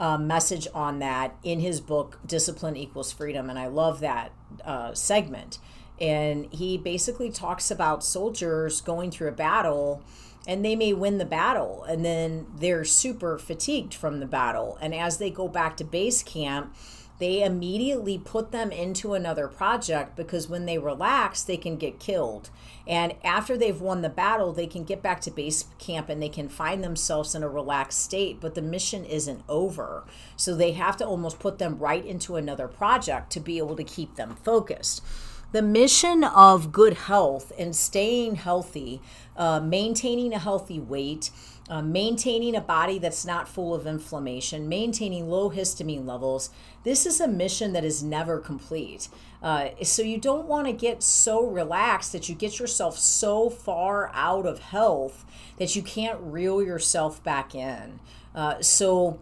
uh, 0.01 0.17
message 0.17 0.67
on 0.74 0.98
that 0.98 1.36
in 1.43 1.60
his 1.60 1.79
book, 1.79 2.20
Discipline 2.25 2.75
Equals 2.75 3.12
Freedom. 3.12 3.51
And 3.51 3.60
I 3.60 3.67
love 3.67 4.00
that 4.00 4.31
uh, 4.65 4.96
segment. 4.96 5.60
And 6.01 6.51
he 6.51 6.75
basically 6.75 7.29
talks 7.29 7.70
about 7.70 8.03
soldiers 8.03 8.81
going 8.81 9.12
through 9.12 9.27
a 9.27 9.34
battle 9.34 10.03
and 10.48 10.65
they 10.65 10.75
may 10.75 10.91
win 10.91 11.20
the 11.20 11.25
battle 11.25 11.84
and 11.84 12.03
then 12.03 12.48
they're 12.58 12.84
super 12.84 13.38
fatigued 13.38 13.93
from 13.93 14.20
the 14.20 14.25
battle. 14.25 14.75
And 14.81 14.96
as 14.96 15.20
they 15.20 15.29
go 15.29 15.48
back 15.48 15.77
to 15.77 15.84
base 15.84 16.24
camp, 16.24 16.75
they 17.21 17.43
immediately 17.43 18.17
put 18.17 18.51
them 18.51 18.71
into 18.71 19.13
another 19.13 19.47
project 19.47 20.15
because 20.15 20.49
when 20.49 20.65
they 20.65 20.79
relax, 20.79 21.43
they 21.43 21.55
can 21.55 21.77
get 21.77 21.99
killed. 21.99 22.49
And 22.87 23.13
after 23.23 23.55
they've 23.55 23.79
won 23.79 24.01
the 24.01 24.09
battle, 24.09 24.51
they 24.51 24.65
can 24.65 24.83
get 24.83 25.03
back 25.03 25.21
to 25.21 25.31
base 25.31 25.65
camp 25.77 26.09
and 26.09 26.19
they 26.19 26.29
can 26.29 26.49
find 26.49 26.83
themselves 26.83 27.35
in 27.35 27.43
a 27.43 27.47
relaxed 27.47 28.01
state, 28.01 28.39
but 28.41 28.55
the 28.55 28.61
mission 28.63 29.05
isn't 29.05 29.43
over. 29.47 30.03
So 30.35 30.55
they 30.55 30.71
have 30.71 30.97
to 30.97 31.05
almost 31.05 31.37
put 31.37 31.59
them 31.59 31.77
right 31.77 32.03
into 32.03 32.37
another 32.37 32.67
project 32.67 33.31
to 33.33 33.39
be 33.39 33.59
able 33.59 33.75
to 33.75 33.83
keep 33.83 34.15
them 34.15 34.35
focused. 34.43 35.03
the 35.51 35.61
mission 35.61 36.23
of 36.23 36.71
good 36.71 36.93
health 36.93 37.51
and 37.59 37.75
staying 37.75 38.35
healthy, 38.35 39.01
uh, 39.35 39.59
maintaining 39.59 40.33
a 40.33 40.39
healthy 40.39 40.79
weight, 40.79 41.29
uh, 41.71 41.81
maintaining 41.81 42.53
a 42.53 42.61
body 42.61 42.99
that's 42.99 43.25
not 43.25 43.47
full 43.47 43.73
of 43.73 43.87
inflammation, 43.87 44.67
maintaining 44.67 45.29
low 45.29 45.49
histamine 45.49 46.05
levels. 46.05 46.49
This 46.83 47.05
is 47.05 47.21
a 47.21 47.29
mission 47.29 47.71
that 47.71 47.85
is 47.85 48.03
never 48.03 48.39
complete. 48.39 49.07
Uh, 49.41 49.69
so 49.81 50.01
you 50.01 50.17
don't 50.17 50.47
want 50.47 50.67
to 50.67 50.73
get 50.73 51.01
so 51.01 51.47
relaxed 51.47 52.11
that 52.11 52.27
you 52.27 52.35
get 52.35 52.59
yourself 52.59 52.99
so 52.99 53.49
far 53.49 54.11
out 54.13 54.45
of 54.45 54.59
health 54.59 55.23
that 55.57 55.73
you 55.73 55.81
can't 55.81 56.19
reel 56.19 56.61
yourself 56.61 57.23
back 57.23 57.55
in. 57.55 58.01
Uh, 58.35 58.61
so 58.61 59.21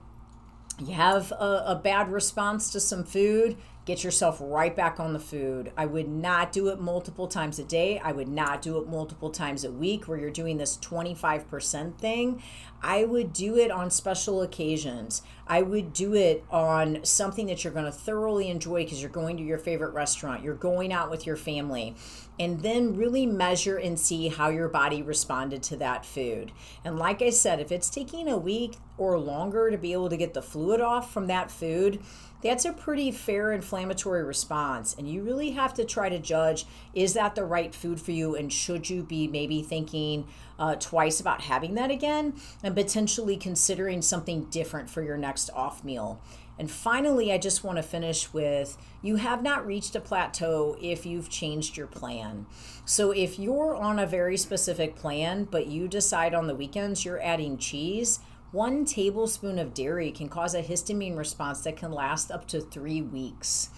you 0.79 0.93
have 0.95 1.31
a, 1.33 1.63
a 1.67 1.79
bad 1.81 2.11
response 2.11 2.71
to 2.71 2.79
some 2.79 3.03
food 3.03 3.57
get 3.89 4.03
yourself 4.03 4.37
right 4.39 4.75
back 4.75 4.99
on 4.99 5.13
the 5.13 5.19
food. 5.19 5.71
I 5.75 5.87
would 5.87 6.07
not 6.07 6.51
do 6.51 6.67
it 6.67 6.79
multiple 6.79 7.27
times 7.27 7.57
a 7.57 7.63
day. 7.63 7.97
I 7.97 8.11
would 8.11 8.27
not 8.27 8.61
do 8.61 8.77
it 8.77 8.87
multiple 8.87 9.31
times 9.31 9.63
a 9.63 9.71
week 9.71 10.07
where 10.07 10.19
you're 10.19 10.29
doing 10.29 10.57
this 10.57 10.77
25% 10.77 11.97
thing. 11.97 12.43
I 12.81 13.03
would 13.03 13.33
do 13.33 13.57
it 13.57 13.71
on 13.71 13.89
special 13.89 14.41
occasions. 14.41 15.21
I 15.47 15.63
would 15.63 15.93
do 15.93 16.13
it 16.13 16.45
on 16.51 17.03
something 17.03 17.47
that 17.47 17.63
you're 17.63 17.73
going 17.73 17.85
to 17.85 17.91
thoroughly 17.91 18.49
enjoy 18.49 18.83
because 18.83 19.01
you're 19.01 19.09
going 19.09 19.37
to 19.37 19.43
your 19.43 19.57
favorite 19.57 19.93
restaurant, 19.93 20.43
you're 20.43 20.53
going 20.53 20.93
out 20.93 21.09
with 21.09 21.25
your 21.25 21.35
family, 21.35 21.95
and 22.39 22.61
then 22.61 22.95
really 22.95 23.25
measure 23.25 23.75
and 23.75 23.99
see 23.99 24.29
how 24.29 24.49
your 24.49 24.69
body 24.69 25.01
responded 25.01 25.63
to 25.63 25.77
that 25.77 26.05
food. 26.05 26.51
And 26.85 26.99
like 26.99 27.21
I 27.21 27.31
said, 27.31 27.59
if 27.59 27.71
it's 27.71 27.89
taking 27.89 28.29
a 28.29 28.37
week 28.37 28.75
or 28.97 29.19
longer 29.19 29.71
to 29.71 29.77
be 29.77 29.91
able 29.93 30.09
to 30.09 30.17
get 30.17 30.33
the 30.33 30.41
fluid 30.41 30.81
off 30.81 31.11
from 31.11 31.27
that 31.27 31.49
food, 31.49 31.99
that's 32.41 32.63
a 32.63 32.71
pretty 32.71 33.11
fair 33.11 33.51
inflammatory 33.51 34.23
response. 34.23 34.95
And 34.97 35.09
you 35.09 35.23
really 35.23 35.51
have 35.51 35.73
to 35.73 35.83
try 35.83 36.09
to 36.09 36.19
judge 36.19 36.65
is 36.93 37.13
that 37.13 37.35
the 37.35 37.43
right 37.43 37.73
food 37.75 37.99
for 37.99 38.11
you? 38.11 38.35
And 38.35 38.51
should 38.51 38.89
you 38.89 39.03
be 39.03 39.27
maybe 39.27 39.61
thinking 39.61 40.27
uh, 40.57 40.75
twice 40.75 41.19
about 41.19 41.41
having 41.41 41.75
that 41.75 41.91
again 41.91 42.33
potentially 42.75 43.37
considering 43.37 44.01
something 44.01 44.45
different 44.45 44.89
for 44.89 45.01
your 45.01 45.17
next 45.17 45.49
off 45.53 45.83
meal? 45.83 46.21
And 46.59 46.69
finally, 46.69 47.31
I 47.31 47.37
just 47.37 47.63
want 47.63 47.77
to 47.77 47.83
finish 47.83 48.33
with 48.33 48.77
you 49.01 49.15
have 49.15 49.41
not 49.41 49.65
reached 49.65 49.95
a 49.95 50.01
plateau 50.01 50.77
if 50.81 51.05
you've 51.05 51.29
changed 51.29 51.77
your 51.77 51.87
plan. 51.87 52.47
So, 52.83 53.11
if 53.11 53.39
you're 53.39 53.75
on 53.75 53.97
a 53.97 54.05
very 54.05 54.35
specific 54.35 54.97
plan, 54.97 55.45
but 55.45 55.67
you 55.67 55.87
decide 55.87 56.33
on 56.33 56.47
the 56.47 56.55
weekends 56.55 57.05
you're 57.05 57.23
adding 57.23 57.57
cheese, 57.57 58.19
one 58.51 58.83
tablespoon 58.83 59.57
of 59.57 59.73
dairy 59.73 60.11
can 60.11 60.27
cause 60.27 60.53
a 60.53 60.61
histamine 60.61 61.17
response 61.17 61.61
that 61.61 61.77
can 61.77 61.93
last 61.93 62.29
up 62.29 62.45
to 62.49 62.59
three 62.59 63.01
weeks. 63.01 63.69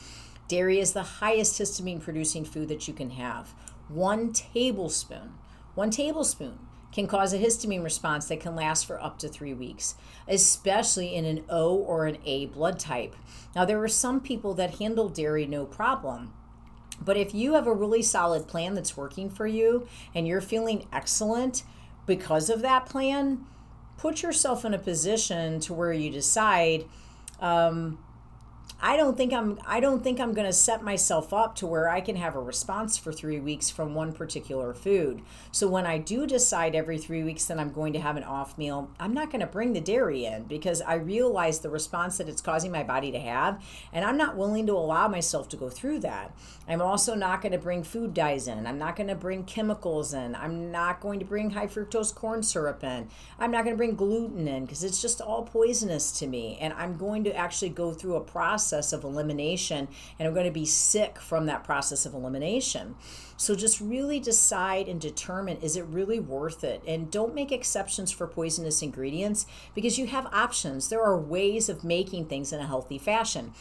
Dairy 0.48 0.80
is 0.80 0.94
the 0.94 1.04
highest 1.04 1.62
histamine 1.62 2.02
producing 2.02 2.46
food 2.46 2.68
that 2.70 2.88
you 2.88 2.94
can 2.94 3.12
have. 3.12 3.54
One 3.90 4.34
tablespoon, 4.34 5.34
one 5.76 5.92
tablespoon 5.92 6.58
can 6.92 7.08
cause 7.08 7.34
a 7.34 7.40
histamine 7.40 7.84
response 7.84 8.28
that 8.28 8.40
can 8.40 8.56
last 8.56 8.86
for 8.86 9.02
up 9.02 9.18
to 9.20 9.28
three 9.28 9.54
weeks, 9.54 9.96
especially 10.28 11.16
in 11.16 11.26
an 11.26 11.44
O 11.50 11.76
or 11.76 12.06
an 12.06 12.18
A 12.26 12.48
blood 12.48 12.80
type. 12.80 13.16
Now, 13.56 13.66
there 13.66 13.82
are 13.82 13.88
some 13.88 14.20
people 14.20 14.54
that 14.56 14.76
handle 14.76 15.10
dairy 15.10 15.46
no 15.46 15.66
problem. 15.66 16.34
But 17.04 17.18
if 17.18 17.34
you 17.34 17.54
have 17.56 17.66
a 17.66 17.74
really 17.74 18.04
solid 18.04 18.48
plan 18.48 18.76
that's 18.76 18.96
working 18.96 19.30
for 19.30 19.48
you 19.48 19.88
and 20.14 20.28
you're 20.28 20.42
feeling 20.42 20.88
excellent 20.94 21.64
because 22.06 22.50
of 22.50 22.62
that 22.62 22.86
plan, 22.86 23.46
put 23.98 24.22
yourself 24.22 24.66
in 24.66 24.74
a 24.74 24.80
position 24.80 25.60
to 25.62 25.74
where 25.74 25.94
you 25.94 26.12
decide 26.12 26.86
um, 27.40 27.98
I 28.84 28.98
don't 28.98 29.16
think 29.16 29.32
I'm 29.32 29.60
I 29.64 29.80
don't 29.80 30.04
think 30.04 30.20
I'm 30.20 30.34
going 30.34 30.48
to 30.48 30.54
set 30.54 30.82
myself 30.82 31.34
up 31.34 31.56
to 31.58 31.68
where 31.68 31.88
I 31.88 32.02
can 32.02 32.16
have 32.16 32.36
a 32.36 32.42
response 32.42 32.98
for 32.98 33.12
3 33.14 33.40
weeks 33.40 33.70
from 33.70 33.94
one 33.94 34.12
particular 34.12 34.74
food. 34.74 35.22
So 35.52 35.68
when 35.68 35.86
I 35.86 36.00
do 36.00 36.26
decide 36.26 36.74
every 36.74 36.98
3 36.98 37.24
weeks 37.24 37.46
that 37.46 37.60
I'm 37.60 37.72
going 37.72 37.94
to 37.94 38.00
have 38.00 38.18
an 38.18 38.24
off 38.24 38.58
meal, 38.58 38.90
I'm 39.00 39.14
not 39.14 39.30
going 39.30 39.42
to 39.42 39.48
bring 39.48 39.74
the 39.74 39.82
dairy 39.82 40.26
in 40.26 40.46
because 40.46 40.82
I 40.82 40.96
realize 40.96 41.60
the 41.60 41.70
response 41.70 42.18
that 42.18 42.28
it's 42.28 42.42
causing 42.42 42.72
my 42.72 42.82
body 42.82 43.12
to 43.12 43.20
have 43.20 43.64
and 43.94 44.04
I'm 44.04 44.18
not 44.18 44.36
willing 44.36 44.66
to 44.66 44.74
allow 44.74 45.08
myself 45.08 45.48
to 45.50 45.58
go 45.58 45.70
through 45.70 46.00
that. 46.00 46.36
I'm 46.68 46.82
also 46.82 47.14
not 47.14 47.44
going 47.44 47.52
to 47.52 47.60
bring 47.60 47.84
food 47.84 48.16
dyes 48.16 48.48
in. 48.48 48.66
I'm 48.66 48.80
not 48.80 48.96
going 48.96 49.10
to 49.10 49.16
bring 49.16 49.44
chemicals 49.44 50.12
in. 50.12 50.36
I'm 50.36 50.72
not 50.72 51.02
going 51.02 51.20
to 51.20 51.26
bring 51.26 51.52
high 51.52 51.68
fructose 51.68 52.16
corn 52.16 52.42
syrup 52.42 52.84
in. 52.84 53.10
I'm 53.38 53.52
not 53.52 53.64
going 53.64 53.76
to 53.76 53.78
bring 53.78 53.96
gluten 53.96 54.48
in 54.48 54.66
because 54.66 54.84
it's 54.84 55.04
just 55.04 55.22
all 55.22 55.44
poisonous 55.44 56.12
to 56.14 56.26
me 56.26 56.58
and 56.60 56.74
I'm 56.74 56.98
going 56.98 57.24
to 57.26 57.36
actually 57.36 57.70
go 57.70 57.94
through 57.94 58.16
a 58.16 58.22
process 58.22 58.71
process 58.72 58.94
of 58.94 59.04
elimination 59.04 59.90
and 60.18 60.28
are 60.28 60.32
going 60.32 60.46
to 60.46 60.52
be 60.52 60.66
sick 60.66 61.20
from 61.20 61.46
that 61.46 61.64
process 61.64 62.06
of 62.06 62.14
elimination. 62.14 62.96
So 63.36 63.54
just 63.54 63.82
really 63.82 64.20
decide 64.20 64.88
and 64.88 65.02
determine 65.02 65.58
is 65.58 65.76
it 65.76 65.84
really 65.86 66.20
worth 66.20 66.64
it? 66.64 66.82
And 66.88 67.12
don't 67.12 67.36
make 67.36 67.52
exceptions 67.52 68.12
for 68.12 68.28
poisonous 68.28 68.82
ingredients 68.82 69.46
because 69.76 70.00
you 70.00 70.08
have 70.08 70.28
options. 70.28 70.88
There 70.88 71.04
are 71.04 71.20
ways 71.20 71.68
of 71.68 71.84
making 71.84 72.28
things 72.28 72.54
in 72.54 72.62
a 72.62 72.68
healthy 72.68 72.98
fashion. 72.98 73.54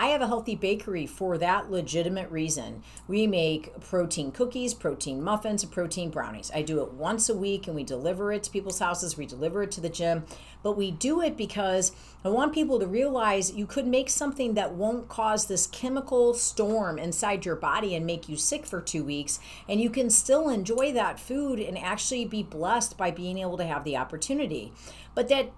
I 0.00 0.10
have 0.10 0.22
a 0.22 0.28
healthy 0.28 0.54
bakery 0.54 1.06
for 1.08 1.36
that 1.38 1.72
legitimate 1.72 2.30
reason. 2.30 2.84
We 3.08 3.26
make 3.26 3.80
protein 3.80 4.30
cookies, 4.30 4.72
protein 4.72 5.20
muffins, 5.20 5.64
and 5.64 5.72
protein 5.72 6.10
brownies. 6.10 6.52
I 6.54 6.62
do 6.62 6.80
it 6.84 6.92
once 6.92 7.28
a 7.28 7.34
week 7.34 7.66
and 7.66 7.74
we 7.74 7.82
deliver 7.82 8.30
it 8.30 8.44
to 8.44 8.50
people's 8.52 8.78
houses, 8.78 9.16
we 9.16 9.26
deliver 9.26 9.64
it 9.64 9.72
to 9.72 9.80
the 9.80 9.88
gym. 9.88 10.24
But 10.62 10.76
we 10.76 10.92
do 10.92 11.20
it 11.20 11.36
because 11.36 11.90
I 12.24 12.28
want 12.28 12.54
people 12.54 12.78
to 12.78 12.86
realize 12.86 13.52
you 13.52 13.66
could 13.66 13.88
make 13.88 14.08
something 14.08 14.54
that 14.54 14.74
won't 14.74 15.08
cause 15.08 15.46
this 15.46 15.66
chemical 15.66 16.32
storm 16.32 16.96
inside 16.96 17.44
your 17.44 17.56
body 17.56 17.96
and 17.96 18.06
make 18.06 18.28
you 18.28 18.36
sick 18.36 18.66
for 18.66 18.80
two 18.80 19.02
weeks. 19.02 19.40
And 19.68 19.80
you 19.80 19.90
can 19.90 20.10
still 20.10 20.48
enjoy 20.48 20.92
that 20.92 21.18
food 21.18 21.58
and 21.58 21.76
actually 21.76 22.24
be 22.24 22.44
blessed 22.44 22.96
by 22.96 23.10
being 23.10 23.38
able 23.38 23.56
to 23.56 23.66
have 23.66 23.82
the 23.82 23.96
opportunity. 23.96 24.72
But 25.16 25.28
that 25.30 25.50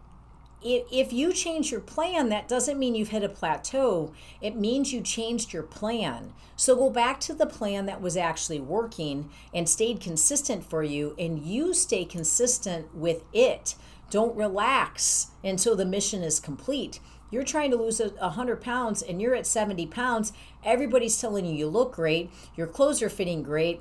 if 0.62 1.12
you 1.12 1.32
change 1.32 1.70
your 1.70 1.80
plan, 1.80 2.28
that 2.28 2.48
doesn't 2.48 2.78
mean 2.78 2.94
you've 2.94 3.08
hit 3.08 3.24
a 3.24 3.28
plateau. 3.28 4.12
It 4.40 4.56
means 4.56 4.92
you 4.92 5.00
changed 5.00 5.52
your 5.52 5.62
plan. 5.62 6.32
So 6.56 6.76
go 6.76 6.90
back 6.90 7.20
to 7.20 7.34
the 7.34 7.46
plan 7.46 7.86
that 7.86 8.02
was 8.02 8.16
actually 8.16 8.60
working 8.60 9.30
and 9.54 9.68
stayed 9.68 10.00
consistent 10.00 10.68
for 10.68 10.82
you, 10.82 11.14
and 11.18 11.38
you 11.38 11.72
stay 11.72 12.04
consistent 12.04 12.94
with 12.94 13.24
it. 13.32 13.74
Don't 14.10 14.36
relax 14.36 15.28
until 15.42 15.76
the 15.76 15.84
mission 15.84 16.22
is 16.22 16.40
complete. 16.40 17.00
You're 17.30 17.44
trying 17.44 17.70
to 17.70 17.76
lose 17.76 18.00
a 18.00 18.08
100 18.08 18.60
pounds 18.60 19.02
and 19.02 19.22
you're 19.22 19.36
at 19.36 19.46
70 19.46 19.86
pounds. 19.86 20.32
Everybody's 20.64 21.20
telling 21.20 21.46
you 21.46 21.54
you 21.54 21.68
look 21.68 21.94
great, 21.94 22.30
your 22.56 22.66
clothes 22.66 23.02
are 23.02 23.08
fitting 23.08 23.44
great, 23.44 23.80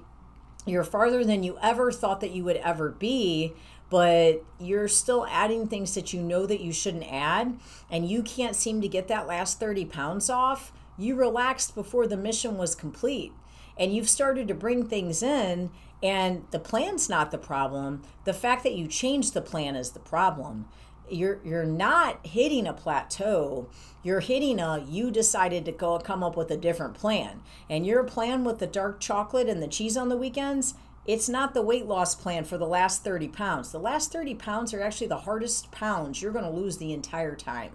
you're 0.65 0.83
farther 0.83 1.23
than 1.23 1.41
you 1.43 1.57
ever 1.61 1.91
thought 1.91 2.21
that 2.21 2.31
you 2.31 2.43
would 2.43 2.57
ever 2.57 2.89
be 2.89 3.53
but 3.89 4.43
you're 4.59 4.87
still 4.87 5.25
adding 5.29 5.67
things 5.67 5.95
that 5.95 6.13
you 6.13 6.21
know 6.21 6.45
that 6.45 6.61
you 6.61 6.71
shouldn't 6.71 7.11
add 7.11 7.57
and 7.89 8.09
you 8.09 8.21
can't 8.21 8.55
seem 8.55 8.81
to 8.81 8.87
get 8.87 9.07
that 9.07 9.27
last 9.27 9.59
30 9.59 9.85
pounds 9.85 10.29
off 10.29 10.71
you 10.99 11.15
relaxed 11.15 11.73
before 11.73 12.05
the 12.05 12.17
mission 12.17 12.57
was 12.57 12.75
complete. 12.75 13.31
And 13.77 13.95
you've 13.95 14.09
started 14.09 14.47
to 14.49 14.53
bring 14.53 14.85
things 14.85 15.23
in 15.23 15.71
and 16.03 16.45
the 16.51 16.59
plan's 16.59 17.09
not 17.09 17.31
the 17.31 17.37
problem. 17.37 18.03
The 18.25 18.33
fact 18.33 18.63
that 18.63 18.75
you 18.75 18.87
changed 18.87 19.33
the 19.33 19.41
plan 19.41 19.75
is 19.75 19.91
the 19.91 19.99
problem. 19.99 20.67
You're 21.09 21.39
you're 21.43 21.65
not 21.65 22.25
hitting 22.25 22.67
a 22.67 22.73
plateau. 22.73 23.69
You're 24.03 24.19
hitting 24.19 24.59
a 24.59 24.83
you 24.87 25.09
decided 25.09 25.65
to 25.65 25.71
go 25.71 25.97
come 25.99 26.23
up 26.23 26.37
with 26.37 26.51
a 26.51 26.57
different 26.57 26.93
plan. 26.93 27.41
And 27.69 27.85
your 27.85 28.03
plan 28.03 28.43
with 28.43 28.59
the 28.59 28.67
dark 28.67 28.99
chocolate 28.99 29.49
and 29.49 29.63
the 29.63 29.67
cheese 29.67 29.97
on 29.97 30.09
the 30.09 30.17
weekends 30.17 30.75
it's 31.09 31.27
not 31.27 31.55
the 31.55 31.61
weight 31.63 31.87
loss 31.87 32.13
plan 32.13 32.43
for 32.43 32.59
the 32.59 32.67
last 32.67 33.03
30 33.03 33.29
pounds. 33.29 33.71
The 33.71 33.79
last 33.79 34.11
30 34.11 34.35
pounds 34.35 34.75
are 34.75 34.81
actually 34.83 35.07
the 35.07 35.17
hardest 35.17 35.71
pounds 35.71 36.21
you're 36.21 36.31
going 36.31 36.45
to 36.45 36.51
lose 36.51 36.77
the 36.77 36.93
entire 36.93 37.35
time. 37.35 37.71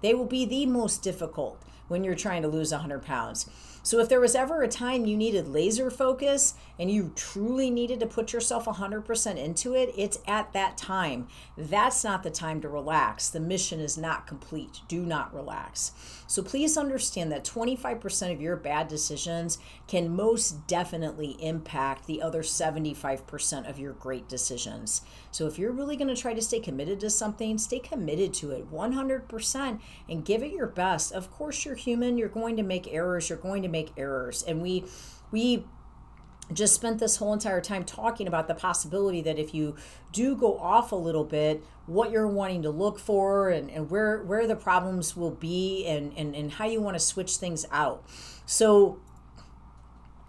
They 0.00 0.14
will 0.14 0.24
be 0.24 0.46
the 0.46 0.64
most 0.64 1.02
difficult 1.02 1.62
when 1.88 2.02
you're 2.02 2.14
trying 2.14 2.40
to 2.40 2.48
lose 2.48 2.72
100 2.72 3.02
pounds. 3.02 3.44
So 3.82 4.00
if 4.00 4.08
there 4.08 4.20
was 4.20 4.34
ever 4.34 4.62
a 4.62 4.68
time 4.68 5.06
you 5.06 5.16
needed 5.16 5.48
laser 5.48 5.90
focus 5.90 6.54
and 6.78 6.90
you 6.90 7.12
truly 7.16 7.70
needed 7.70 8.00
to 8.00 8.06
put 8.06 8.32
yourself 8.32 8.66
100% 8.66 9.36
into 9.36 9.74
it, 9.74 9.92
it's 9.96 10.18
at 10.26 10.52
that 10.52 10.76
time. 10.76 11.28
That's 11.56 12.04
not 12.04 12.22
the 12.22 12.30
time 12.30 12.60
to 12.60 12.68
relax. 12.68 13.28
The 13.28 13.40
mission 13.40 13.80
is 13.80 13.96
not 13.96 14.26
complete. 14.26 14.80
Do 14.88 15.02
not 15.02 15.34
relax. 15.34 15.92
So 16.26 16.42
please 16.42 16.76
understand 16.76 17.32
that 17.32 17.44
25% 17.44 18.32
of 18.32 18.40
your 18.40 18.56
bad 18.56 18.88
decisions 18.88 19.58
can 19.86 20.14
most 20.14 20.66
definitely 20.66 21.36
impact 21.40 22.06
the 22.06 22.20
other 22.20 22.42
75% 22.42 23.68
of 23.68 23.78
your 23.78 23.94
great 23.94 24.28
decisions. 24.28 25.02
So 25.30 25.46
if 25.46 25.58
you're 25.58 25.72
really 25.72 25.96
going 25.96 26.14
to 26.14 26.20
try 26.20 26.34
to 26.34 26.42
stay 26.42 26.60
committed 26.60 27.00
to 27.00 27.10
something, 27.10 27.56
stay 27.58 27.78
committed 27.78 28.34
to 28.34 28.50
it 28.50 28.70
100% 28.70 29.80
and 30.08 30.24
give 30.24 30.42
it 30.42 30.52
your 30.52 30.66
best. 30.66 31.12
Of 31.12 31.30
course, 31.30 31.64
you're 31.64 31.74
human. 31.74 32.18
You're 32.18 32.28
going 32.28 32.56
to 32.56 32.62
make 32.62 32.92
errors. 32.92 33.28
You're 33.28 33.38
going 33.38 33.62
to 33.68 33.72
make 33.72 33.92
errors. 33.96 34.42
And 34.42 34.60
we, 34.60 34.84
we, 35.30 35.64
just 36.52 36.74
spent 36.74 36.98
this 36.98 37.16
whole 37.16 37.34
entire 37.34 37.60
time 37.60 37.84
talking 37.84 38.26
about 38.26 38.48
the 38.48 38.54
possibility 38.54 39.20
that 39.20 39.38
if 39.38 39.52
you 39.52 39.76
do 40.12 40.34
go 40.34 40.58
off 40.58 40.92
a 40.92 40.96
little 40.96 41.24
bit 41.24 41.62
what 41.86 42.10
you're 42.10 42.26
wanting 42.26 42.62
to 42.62 42.70
look 42.70 42.98
for 42.98 43.50
and, 43.50 43.70
and 43.70 43.90
where 43.90 44.22
where 44.22 44.46
the 44.46 44.56
problems 44.56 45.16
will 45.16 45.30
be 45.30 45.86
and, 45.86 46.12
and 46.16 46.34
and 46.34 46.52
how 46.52 46.66
you 46.66 46.80
want 46.80 46.94
to 46.94 47.00
switch 47.00 47.36
things 47.36 47.66
out 47.70 48.02
so 48.46 48.98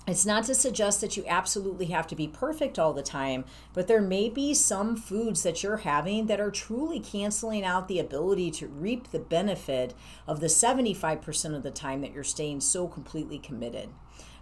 it's 0.09 0.25
not 0.25 0.45
to 0.45 0.55
suggest 0.55 1.01
that 1.01 1.17
you 1.17 1.23
absolutely 1.27 1.87
have 1.87 2.07
to 2.07 2.15
be 2.15 2.27
perfect 2.27 2.79
all 2.79 2.93
the 2.93 3.03
time, 3.03 3.45
but 3.73 3.87
there 3.87 4.01
may 4.01 4.29
be 4.29 4.53
some 4.53 4.95
foods 4.95 5.43
that 5.43 5.61
you're 5.61 5.77
having 5.77 6.27
that 6.27 6.39
are 6.39 6.51
truly 6.51 6.99
canceling 6.99 7.63
out 7.63 7.87
the 7.87 7.99
ability 7.99 8.51
to 8.51 8.67
reap 8.67 9.11
the 9.11 9.19
benefit 9.19 9.93
of 10.25 10.39
the 10.39 10.47
75% 10.47 11.55
of 11.55 11.63
the 11.63 11.71
time 11.71 12.01
that 12.01 12.13
you're 12.13 12.23
staying 12.23 12.61
so 12.61 12.87
completely 12.87 13.39
committed. 13.39 13.89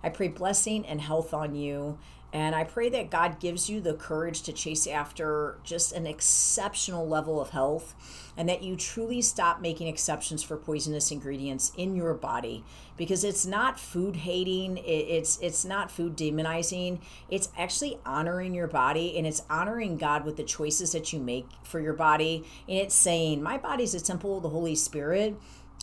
I 0.04 0.10
pray 0.10 0.28
blessing 0.28 0.86
and 0.86 1.02
health 1.02 1.34
on 1.34 1.56
you. 1.56 1.98
And 2.34 2.54
I 2.54 2.66
pray 2.66 2.90
that 2.90 3.10
God 3.10 3.40
gives 3.40 3.70
you 3.70 3.80
the 3.80 3.94
courage 3.94 4.42
to 4.44 4.54
chase 4.54 4.86
after 4.86 5.58
just 5.64 5.94
an 5.94 6.06
exceptional 6.06 7.08
level 7.08 7.40
of 7.40 7.52
health 7.52 7.96
and 8.36 8.50
that 8.50 8.62
you 8.62 8.76
truly 8.76 9.22
stop 9.22 9.62
making 9.62 9.88
exceptions 9.88 10.44
for 10.44 10.58
poisonous 10.58 11.10
ingredients 11.10 11.72
in 11.78 11.96
your 11.96 12.14
body 12.14 12.66
because 12.98 13.24
it's 13.24 13.46
not 13.46 13.80
food 13.80 14.18
hating, 14.18 14.78
it's 14.86 15.40
it's 15.42 15.64
not 15.64 15.90
food 15.90 16.18
demonizing. 16.18 17.00
It's 17.30 17.50
actually 17.58 17.98
honoring 18.06 18.54
your 18.54 18.68
body 18.68 19.18
and 19.18 19.26
it's 19.26 19.44
honoring 19.50 19.98
God 19.98 20.26
with 20.26 20.36
the 20.36 20.44
choices 20.44 20.92
that 20.92 21.14
you 21.14 21.20
make 21.20 21.48
for 21.64 21.80
your 21.80 21.94
body 21.94 22.44
and 22.68 22.78
it's 22.78 22.96
saying, 22.96 23.42
"My 23.42 23.58
body's 23.58 23.96
a 23.96 24.02
temple 24.02 24.38
of 24.38 24.44
the 24.44 24.50
Holy 24.50 24.76
Spirit." 24.76 25.40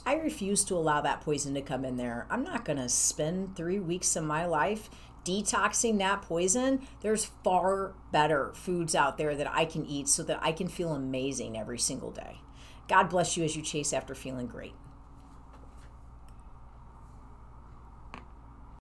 I 0.07 0.17
refuse 0.17 0.65
to 0.65 0.75
allow 0.75 1.01
that 1.01 1.23
poison 1.23 1.55
to 1.55 1.63
come 1.63 1.85
in 1.85 1.97
there. 1.97 2.27
I'm 2.29 2.45
not 2.45 2.65
going 2.67 2.77
to 2.77 2.91
spend 2.91 3.57
three 3.57 3.79
weeks 3.79 4.17
of 4.17 4.25
my 4.25 4.45
life 4.45 4.91
detoxing 5.25 5.99
that 5.99 6.23
poison. 6.23 6.87
There's 7.01 7.25
far 7.25 7.95
better 8.13 8.53
foods 8.55 8.95
out 8.95 9.19
there 9.19 9.35
that 9.35 9.51
I 9.51 9.65
can 9.65 9.87
eat 9.87 10.09
so 10.09 10.23
that 10.25 10.39
I 10.43 10.53
can 10.53 10.69
feel 10.69 10.95
amazing 10.95 11.59
every 11.59 11.79
single 11.79 12.11
day. 12.11 12.39
God 12.89 13.05
bless 13.09 13.37
you 13.37 13.45
as 13.45 13.57
you 13.57 13.63
chase 13.63 13.93
after 13.93 14.15
feeling 14.15 14.47
great. 14.47 14.75